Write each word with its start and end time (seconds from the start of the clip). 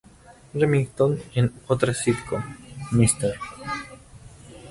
Remington 0.55 1.19
en 1.35 1.53
otra 1.67 1.93
sitcom, 1.93 2.41
"Mr. 2.91 3.37